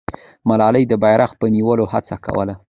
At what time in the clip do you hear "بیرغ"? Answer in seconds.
1.03-1.31